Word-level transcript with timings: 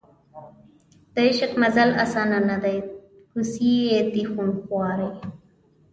د 1.13 1.15
عشق 1.29 1.51
مزل 1.61 1.89
اسان 2.03 2.29
نه 2.49 2.57
دی 2.63 2.77
کوڅې 3.31 3.73
یې 3.89 3.99
دي 4.13 4.23
خونخوارې 4.31 5.09